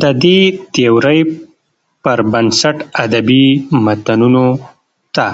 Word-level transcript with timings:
د 0.00 0.02
دې 0.22 0.38
تيورۍ 0.72 1.20
پر 2.02 2.18
بنسټ 2.32 2.76
ادبي 3.02 3.46
متونو 3.84 4.46
ته 5.14 5.28